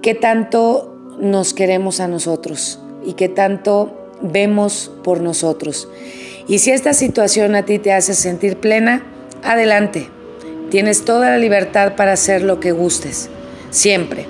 qué 0.00 0.14
tanto 0.14 0.96
nos 1.18 1.54
queremos 1.54 1.98
a 1.98 2.06
nosotros 2.06 2.78
y 3.04 3.14
que 3.14 3.28
tanto 3.28 4.01
vemos 4.22 4.90
por 5.02 5.20
nosotros. 5.20 5.88
Y 6.48 6.58
si 6.58 6.70
esta 6.70 6.92
situación 6.92 7.54
a 7.54 7.64
ti 7.64 7.78
te 7.78 7.92
hace 7.92 8.14
sentir 8.14 8.56
plena, 8.56 9.04
adelante. 9.42 10.08
Tienes 10.70 11.04
toda 11.04 11.30
la 11.30 11.38
libertad 11.38 11.96
para 11.96 12.12
hacer 12.12 12.42
lo 12.42 12.58
que 12.58 12.72
gustes, 12.72 13.28
siempre. 13.70 14.26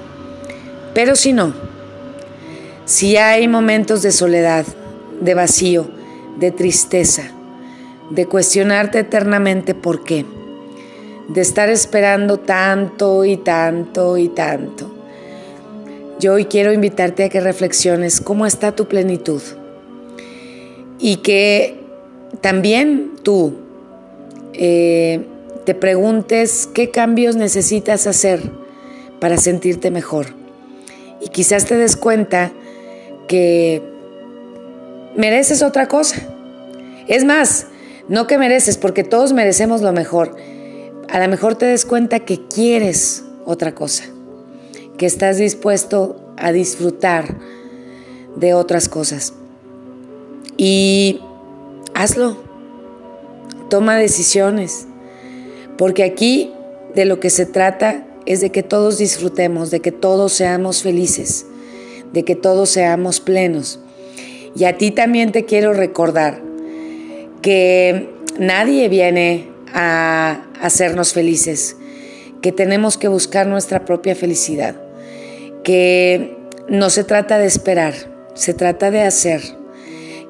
Pero 0.94 1.14
si 1.14 1.32
no, 1.32 1.54
si 2.84 3.16
hay 3.16 3.46
momentos 3.48 4.02
de 4.02 4.12
soledad, 4.12 4.66
de 5.20 5.34
vacío, 5.34 5.88
de 6.38 6.50
tristeza, 6.50 7.30
de 8.10 8.26
cuestionarte 8.26 8.98
eternamente 8.98 9.74
por 9.74 10.02
qué, 10.02 10.26
de 11.28 11.40
estar 11.40 11.70
esperando 11.70 12.40
tanto 12.40 13.24
y 13.24 13.36
tanto 13.36 14.18
y 14.18 14.28
tanto, 14.28 14.92
yo 16.18 16.34
hoy 16.34 16.46
quiero 16.46 16.72
invitarte 16.72 17.24
a 17.24 17.28
que 17.28 17.40
reflexiones 17.40 18.20
cómo 18.20 18.46
está 18.46 18.72
tu 18.72 18.86
plenitud 18.86 19.42
y 21.02 21.16
que 21.16 21.80
también 22.40 23.16
tú 23.24 23.54
eh, 24.54 25.26
te 25.66 25.74
preguntes 25.74 26.68
qué 26.72 26.90
cambios 26.90 27.34
necesitas 27.34 28.06
hacer 28.06 28.40
para 29.20 29.36
sentirte 29.36 29.90
mejor. 29.90 30.26
Y 31.20 31.28
quizás 31.28 31.66
te 31.66 31.76
des 31.76 31.96
cuenta 31.96 32.52
que 33.26 33.82
mereces 35.16 35.62
otra 35.62 35.88
cosa. 35.88 36.22
Es 37.08 37.24
más, 37.24 37.66
no 38.08 38.28
que 38.28 38.38
mereces, 38.38 38.78
porque 38.78 39.02
todos 39.02 39.32
merecemos 39.32 39.82
lo 39.82 39.92
mejor. 39.92 40.36
A 41.08 41.18
lo 41.18 41.28
mejor 41.28 41.56
te 41.56 41.66
des 41.66 41.84
cuenta 41.84 42.20
que 42.20 42.46
quieres 42.46 43.24
otra 43.44 43.74
cosa 43.74 44.04
que 44.96 45.06
estás 45.06 45.38
dispuesto 45.38 46.32
a 46.36 46.52
disfrutar 46.52 47.36
de 48.36 48.54
otras 48.54 48.88
cosas. 48.88 49.34
Y 50.64 51.18
hazlo, 51.92 52.36
toma 53.68 53.96
decisiones, 53.96 54.86
porque 55.76 56.04
aquí 56.04 56.52
de 56.94 57.04
lo 57.04 57.18
que 57.18 57.30
se 57.30 57.46
trata 57.46 58.06
es 58.26 58.40
de 58.40 58.50
que 58.50 58.62
todos 58.62 58.96
disfrutemos, 58.96 59.72
de 59.72 59.80
que 59.80 59.90
todos 59.90 60.32
seamos 60.32 60.84
felices, 60.84 61.46
de 62.12 62.22
que 62.22 62.36
todos 62.36 62.68
seamos 62.68 63.18
plenos. 63.18 63.80
Y 64.54 64.62
a 64.62 64.78
ti 64.78 64.92
también 64.92 65.32
te 65.32 65.46
quiero 65.46 65.72
recordar 65.72 66.40
que 67.40 68.08
nadie 68.38 68.88
viene 68.88 69.48
a 69.74 70.46
hacernos 70.60 71.12
felices, 71.12 71.76
que 72.40 72.52
tenemos 72.52 72.96
que 72.98 73.08
buscar 73.08 73.48
nuestra 73.48 73.84
propia 73.84 74.14
felicidad, 74.14 74.76
que 75.64 76.36
no 76.68 76.88
se 76.88 77.02
trata 77.02 77.38
de 77.38 77.46
esperar, 77.46 77.94
se 78.34 78.54
trata 78.54 78.92
de 78.92 79.00
hacer, 79.00 79.60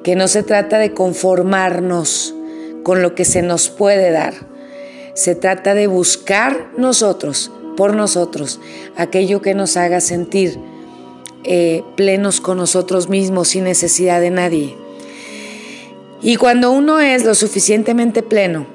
que 0.02 0.16
no 0.16 0.28
se 0.28 0.42
trata 0.42 0.78
de 0.78 0.92
conformarnos 0.94 2.34
con 2.82 3.02
lo 3.02 3.14
que 3.14 3.24
se 3.24 3.42
nos 3.42 3.70
puede 3.70 4.10
dar, 4.10 4.34
se 5.14 5.34
trata 5.34 5.74
de 5.74 5.86
buscar 5.86 6.70
nosotros, 6.76 7.50
por 7.76 7.94
nosotros, 7.94 8.60
aquello 8.96 9.40
que 9.40 9.54
nos 9.54 9.76
haga 9.76 10.00
sentir 10.00 10.58
eh, 11.44 11.82
plenos 11.96 12.40
con 12.40 12.58
nosotros 12.58 13.08
mismos 13.08 13.48
sin 13.48 13.64
necesidad 13.64 14.20
de 14.20 14.30
nadie. 14.30 14.76
Y 16.22 16.36
cuando 16.36 16.70
uno 16.70 17.00
es 17.00 17.24
lo 17.24 17.34
suficientemente 17.34 18.22
pleno, 18.22 18.66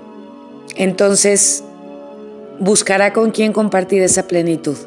entonces 0.76 1.64
buscará 2.60 3.14
con 3.14 3.32
quién 3.32 3.54
compartir 3.54 4.02
esa 4.02 4.28
plenitud 4.28 4.78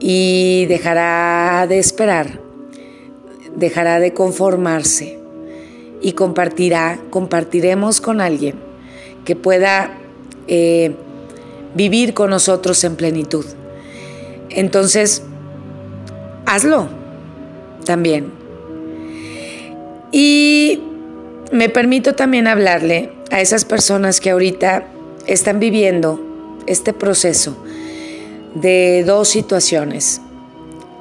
y 0.00 0.66
dejará 0.66 1.66
de 1.68 1.78
esperar, 1.78 2.40
dejará 3.56 3.98
de 3.98 4.12
conformarse 4.12 5.18
y 6.00 6.12
compartirá, 6.12 7.00
compartiremos 7.10 8.00
con 8.00 8.20
alguien 8.20 8.54
que 9.24 9.34
pueda 9.34 9.98
eh, 10.46 10.94
vivir 11.74 12.14
con 12.14 12.30
nosotros 12.30 12.84
en 12.84 12.96
plenitud. 12.96 13.44
Entonces, 14.50 15.22
hazlo 16.46 16.88
también. 17.84 18.30
Y 20.12 20.80
me 21.52 21.68
permito 21.68 22.14
también 22.14 22.46
hablarle 22.46 23.10
a 23.30 23.40
esas 23.40 23.64
personas 23.64 24.20
que 24.20 24.30
ahorita 24.30 24.86
están 25.26 25.58
viviendo 25.58 26.20
este 26.66 26.92
proceso 26.92 27.56
de 28.54 29.04
dos 29.04 29.28
situaciones. 29.28 30.20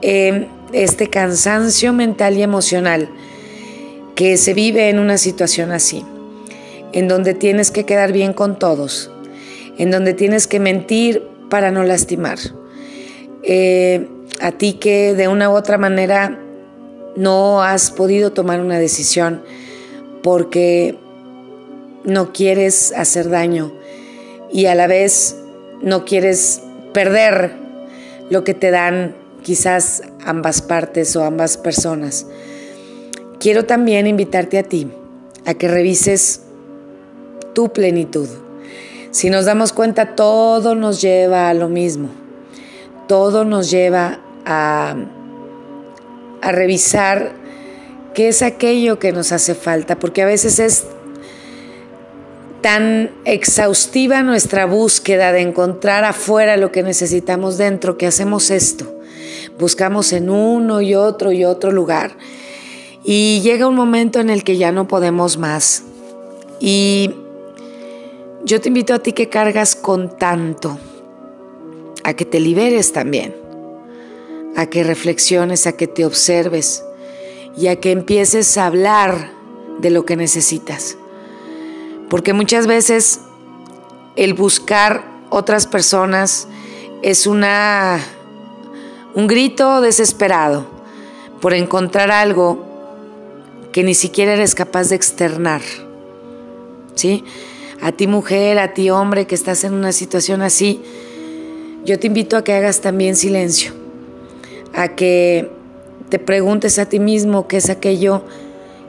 Em, 0.01 0.47
este 0.84 1.10
cansancio 1.10 1.94
mental 1.94 2.38
y 2.38 2.44
emocional 2.44 3.10
que 4.15 4.38
se 4.38 4.53
vive 4.53 4.89
en 4.89 5.00
una 5.00 5.17
situación 5.17 5.72
así, 5.72 6.03
en 6.94 7.08
donde 7.08 7.34
tienes 7.34 7.72
que 7.72 7.86
quedar 7.86 8.12
bien 8.12 8.34
con 8.34 8.60
todos, 8.60 9.12
en 9.77 9.91
donde 9.91 10.13
tienes 10.13 10.48
que 10.48 10.60
mentir 10.60 11.24
para 11.50 11.72
no 11.72 11.84
lastimar. 11.84 12.39
Eh, 13.44 14.08
a 14.41 14.51
ti 14.51 14.74
que 14.74 15.13
de 15.13 15.27
una 15.27 15.50
u 15.50 15.53
otra 15.53 15.77
manera 15.77 16.39
no 17.15 17.63
has 17.63 17.91
podido 17.91 18.32
tomar 18.34 18.60
una 18.60 18.79
decisión 18.79 19.44
porque 20.24 20.98
no 22.03 22.34
quieres 22.34 22.91
hacer 22.94 23.29
daño 23.29 23.72
y 24.51 24.65
a 24.65 24.75
la 24.75 24.88
vez 24.88 25.38
no 25.82 26.05
quieres 26.05 26.62
perder 26.94 27.53
lo 28.29 28.44
que 28.44 28.53
te 28.53 28.72
dan 28.72 29.15
quizás 29.45 30.01
ambas 30.25 30.63
partes 30.63 31.15
o 31.15 31.23
ambas 31.23 31.55
personas. 31.57 32.25
Quiero 33.39 33.65
también 33.65 34.07
invitarte 34.07 34.57
a 34.57 34.63
ti 34.63 34.89
a 35.45 35.53
que 35.53 35.67
revises 35.67 36.41
tu 37.53 37.71
plenitud. 37.71 38.27
Si 39.11 39.29
nos 39.29 39.45
damos 39.45 39.71
cuenta, 39.71 40.15
todo 40.15 40.73
nos 40.73 40.99
lleva 40.99 41.47
a 41.47 41.53
lo 41.53 41.69
mismo. 41.69 42.09
Todo 43.07 43.45
nos 43.45 43.69
lleva 43.69 44.19
a, 44.45 44.95
revisar 46.41 47.34
qué 48.15 48.29
es 48.29 48.41
aquello 48.41 48.97
que 48.97 49.12
nos 49.12 49.31
hace 49.31 49.53
falta, 49.53 49.99
porque 49.99 50.23
a 50.23 50.25
veces 50.25 50.58
es 50.58 50.86
tan 52.62 53.12
exhaustiva 53.25 54.23
nuestra 54.23 54.65
búsqueda 54.65 55.31
de 55.31 55.41
encontrar 55.41 56.03
afuera 56.03 56.58
lo 56.58 56.71
que 56.71 56.81
necesitamos 56.81 57.60
dentro, 57.60 57.95
que 57.97 58.08
hacemos 58.08 58.49
esto. 58.49 58.94
Buscamos 59.60 60.13
en 60.13 60.29
uno 60.29 60.81
y 60.81 60.95
otro 60.95 61.31
y 61.31 61.45
otro 61.45 61.71
lugar. 61.71 62.17
Y 63.03 63.41
llega 63.41 63.67
un 63.67 63.75
momento 63.75 64.19
en 64.19 64.29
el 64.29 64.43
que 64.43 64.58
ya 64.58 64.71
no 64.71 64.88
podemos 64.88 65.38
más. 65.38 65.84
Y 66.60 67.12
yo 68.43 68.62
te 68.62 68.69
invito 68.69 68.93
a 68.93 68.99
ti 68.99 69.13
que 69.13 69.29
cargas 69.29 69.75
con 69.75 70.17
tanto, 70.17 70.77
a 72.03 72.13
que 72.13 72.25
te 72.25 72.39
liberes 72.39 72.93
también 72.93 73.45
a 74.55 74.67
que 74.67 74.84
reflexiones, 74.84 75.67
a 75.67 75.73
que 75.73 75.88
te 75.88 76.05
observes 76.05 76.84
y 77.58 77.67
a 77.67 77.79
que 77.79 77.91
empieces 77.91 78.58
a 78.58 78.65
hablar 78.65 79.31
de 79.79 79.89
lo 79.89 80.05
que 80.05 80.15
necesitas. 80.15 80.97
Porque 82.10 82.34
muchas 82.34 82.65
veces 82.65 83.19
el 84.15 84.34
buscar 84.34 85.03
otras 85.29 85.67
personas 85.67 86.47
es 87.01 87.27
una 87.27 87.99
un 89.15 89.28
grito 89.28 89.82
desesperado 89.82 90.65
por 91.41 91.54
encontrar 91.54 92.12
algo 92.12 92.63
que 93.71 93.84
ni 93.84 93.93
siquiera 93.93 94.34
eres 94.34 94.56
capaz 94.56 94.89
de 94.89 94.95
externar. 94.95 95.62
¿Sí? 96.95 97.23
A 97.82 97.91
ti 97.91 98.08
mujer, 98.08 98.60
a 98.60 98.73
ti 98.73 98.89
hombre 98.89 99.28
que 99.28 99.36
estás 99.36 99.63
en 99.63 99.73
una 99.73 99.91
situación 99.91 100.41
así, 100.41 100.82
yo 101.84 101.99
te 101.99 102.08
invito 102.08 102.38
a 102.38 102.43
que 102.43 102.54
hagas 102.54 102.82
también 102.82 103.15
silencio 103.15 103.86
a 104.75 104.89
que 104.89 105.49
te 106.10 106.19
preguntes 106.19 106.78
a 106.80 106.88
ti 106.88 106.99
mismo 106.99 107.47
qué 107.47 107.58
es 107.58 107.69
aquello 107.69 108.23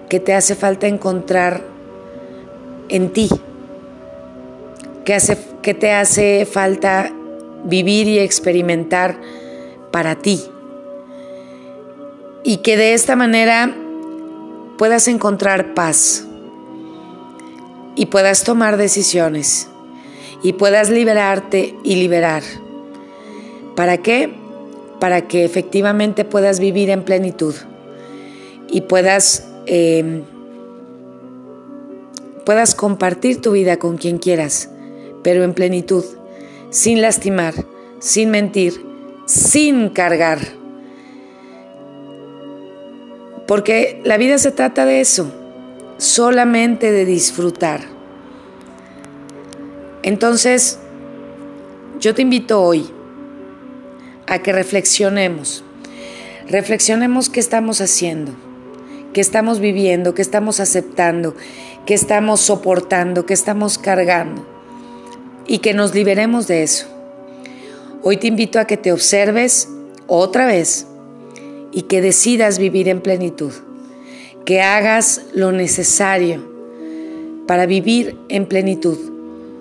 que 0.09 0.21
te 0.21 0.35
hace 0.35 0.55
falta 0.55 0.87
encontrar 0.87 1.63
en 2.89 3.13
ti, 3.13 3.29
qué, 5.05 5.15
hace, 5.15 5.39
qué 5.63 5.75
te 5.75 5.93
hace 5.93 6.47
falta 6.47 7.13
vivir 7.65 8.07
y 8.09 8.19
experimentar 8.19 9.17
para 9.97 10.17
ti. 10.17 10.43
Y 12.45 12.59
que 12.59 12.77
de 12.77 12.93
esta 12.93 13.17
manera 13.17 13.75
puedas 14.77 15.09
encontrar 15.09 15.73
paz 15.73 16.27
y 17.95 18.05
puedas 18.05 18.45
tomar 18.45 18.77
decisiones 18.77 19.71
y 20.43 20.53
puedas 20.53 20.91
liberarte 20.91 21.75
y 21.83 21.95
liberar. 21.97 22.43
¿Para 23.75 23.97
qué? 24.03 24.35
para 24.99 25.29
que 25.29 25.45
efectivamente 25.45 26.25
puedas 26.25 26.59
vivir 26.59 26.91
en 26.91 27.03
plenitud 27.03 27.55
y 28.69 28.83
puedas, 28.83 29.47
em, 29.67 30.23
puedas 32.45 32.75
compartir 32.75 33.41
tu 33.41 33.53
vida 33.53 33.79
con 33.79 33.99
quien 33.99 34.19
quieras, 34.19 34.71
pero 35.23 35.45
en 35.45 35.53
plenitud, 35.53 36.05
sin 36.71 37.03
lastimar, 37.03 37.55
sin 37.99 38.31
mentir, 38.31 38.86
sin 39.27 39.91
cargar. 39.91 40.39
Porque 43.47 44.01
la 44.05 44.17
vida 44.17 44.39
se 44.39 44.51
trata 44.51 44.87
de 44.87 45.01
eso, 45.01 45.31
solamente 45.99 46.91
de 46.91 47.05
disfrutar. 47.05 47.81
Entonces, 50.03 50.79
yo 52.01 52.15
te 52.15 52.23
invito 52.23 52.63
hoy 52.63 52.91
a 54.27 54.41
que 54.41 54.53
reflexionemos. 54.53 55.65
Reflexionemos 56.49 57.29
qué 57.29 57.41
estamos 57.41 57.81
haciendo, 57.81 58.33
qué 59.13 59.21
estamos 59.21 59.59
viviendo, 59.59 60.15
qué 60.15 60.23
estamos 60.23 60.61
aceptando, 60.61 61.35
qué 61.87 61.95
estamos 61.95 62.41
soportando, 62.41 63.27
qué 63.27 63.35
estamos 63.35 63.79
cargando 63.79 64.47
y 65.47 65.59
que 65.59 65.75
nos 65.75 65.95
liberemos 65.95 66.47
de 66.47 66.63
eso. 66.63 66.96
Hoy 68.09 68.19
te 68.19 68.29
invito 68.29 68.61
a 68.61 68.67
que 68.67 68.77
te 68.77 68.93
observes 68.93 69.69
otra 70.07 70.47
vez 70.47 70.87
y 71.73 71.83
que 71.83 72.01
decidas 72.01 72.61
vivir 72.61 72.89
en 72.89 73.01
plenitud, 73.01 73.51
que 74.45 74.63
hagas 74.63 75.23
lo 75.35 75.51
necesario 75.51 76.41
para 77.49 77.67
vivir 77.67 78.17
en 78.29 78.47
plenitud, 78.47 78.97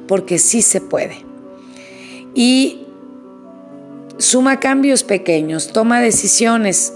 porque 0.08 0.38
sí 0.38 0.62
se 0.62 0.80
puede. 0.80 1.26
Y 2.36 2.86
Suma 4.20 4.60
cambios 4.60 5.04
pequeños, 5.04 5.74
toma 5.74 6.00
decisiones 6.00 6.94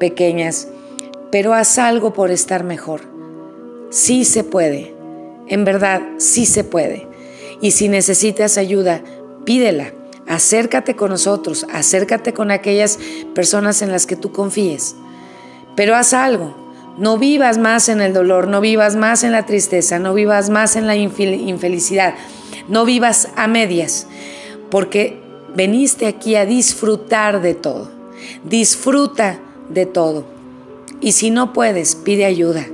pequeñas, 0.00 0.66
pero 1.30 1.52
haz 1.52 1.76
algo 1.76 2.14
por 2.14 2.30
estar 2.30 2.64
mejor. 2.64 3.02
Sí 3.90 4.24
se 4.24 4.44
puede, 4.44 4.94
en 5.46 5.66
verdad 5.66 6.00
sí 6.16 6.46
se 6.46 6.64
puede. 6.64 7.06
Y 7.60 7.72
si 7.72 7.90
necesitas 7.90 8.56
ayuda, 8.56 9.02
pídela, 9.44 9.92
acércate 10.28 10.96
con 10.96 11.10
nosotros, 11.10 11.66
acércate 11.72 12.32
con 12.32 12.50
aquellas 12.50 12.98
personas 13.34 13.82
en 13.82 13.92
las 13.92 14.06
que 14.06 14.16
tú 14.16 14.32
confíes. 14.32 14.96
Pero 15.74 15.94
haz 15.94 16.12
algo, 16.12 16.54
no 16.98 17.18
vivas 17.18 17.58
más 17.58 17.88
en 17.88 18.00
el 18.00 18.12
dolor, 18.12 18.48
no 18.48 18.60
vivas 18.60 18.96
más 18.96 19.22
en 19.22 19.32
la 19.32 19.46
tristeza, 19.46 19.98
no 19.98 20.14
vivas 20.14 20.50
más 20.50 20.76
en 20.76 20.86
la 20.86 20.96
infelicidad, 20.96 22.14
no 22.68 22.84
vivas 22.84 23.28
a 23.36 23.46
medias, 23.46 24.06
porque 24.70 25.20
veniste 25.54 26.06
aquí 26.06 26.36
a 26.36 26.46
disfrutar 26.46 27.42
de 27.42 27.54
todo. 27.54 27.90
Disfruta 28.44 29.38
de 29.68 29.86
todo. 29.86 30.24
Y 31.00 31.12
si 31.12 31.30
no 31.30 31.52
puedes, 31.52 31.94
pide 31.94 32.24
ayuda. 32.24 32.66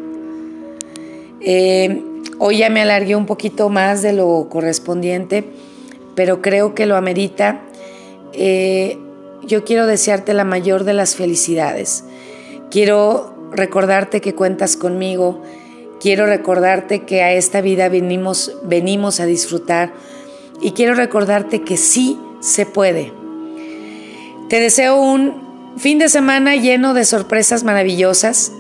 Eh, 1.41 2.03
hoy 2.39 2.59
ya 2.59 2.71
me 2.71 2.83
alargué 2.83 3.17
un 3.17 3.27
poquito 3.27 3.69
más 3.69 4.03
de 4.03 4.13
lo 4.13 4.47
correspondiente, 4.49 5.45
pero 6.15 6.43
creo 6.43 6.75
que 6.75 6.87
lo 6.87 6.97
amerita. 6.97 7.61
Eh, 8.33 8.99
yo 9.43 9.65
quiero 9.65 9.87
desearte 9.87 10.35
la 10.35 10.45
mayor 10.45 10.85
de 10.85 10.95
las 10.95 11.17
felicidades. 11.17 12.05
Quiero 12.71 13.35
recordarte 13.53 14.21
que 14.21 14.35
cuentas 14.35 14.77
conmigo. 14.77 15.43
Quiero 16.01 16.27
recordarte 16.27 17.05
que 17.05 17.23
a 17.23 17.33
esta 17.33 17.61
vida 17.61 17.89
venimos, 17.89 18.57
venimos 18.65 19.21
a 19.21 19.27
disfrutar. 19.27 19.93
Y 20.61 20.73
quiero 20.73 20.95
recordarte 20.95 21.63
que 21.63 21.77
sí 21.77 22.19
se 22.41 22.67
puede. 22.67 23.13
Te 24.49 24.61
deseo 24.61 24.97
un 24.97 25.75
fin 25.77 25.99
de 25.99 26.09
semana 26.09 26.57
lleno 26.57 26.95
de 26.95 27.05
sorpresas 27.05 27.65
maravillosas. 27.65 28.53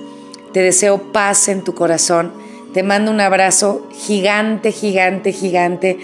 Te 0.52 0.60
deseo 0.60 1.12
paz 1.12 1.48
en 1.48 1.62
tu 1.62 1.74
corazón. 1.74 2.32
Te 2.72 2.82
mando 2.82 3.10
un 3.10 3.20
abrazo 3.20 3.86
gigante, 3.92 4.72
gigante, 4.72 5.32
gigante. 5.32 5.98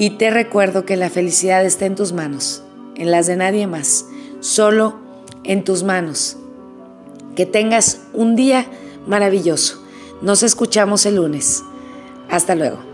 Y 0.00 0.10
te 0.10 0.30
recuerdo 0.30 0.84
que 0.84 0.96
la 0.96 1.10
felicidad 1.10 1.64
está 1.64 1.84
en 1.84 1.96
tus 1.96 2.12
manos, 2.12 2.62
en 2.94 3.10
las 3.10 3.26
de 3.26 3.34
nadie 3.34 3.66
más, 3.66 4.06
solo 4.38 4.94
en 5.42 5.64
tus 5.64 5.82
manos. 5.82 6.36
Que 7.34 7.46
tengas 7.46 8.02
un 8.14 8.36
día 8.36 8.64
maravilloso. 9.08 9.82
Nos 10.22 10.44
escuchamos 10.44 11.04
el 11.04 11.16
lunes. 11.16 11.64
Hasta 12.30 12.54
luego. 12.54 12.87